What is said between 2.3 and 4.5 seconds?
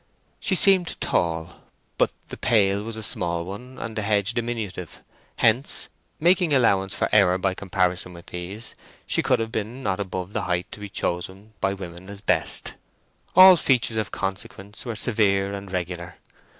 pail was a small one, and the hedge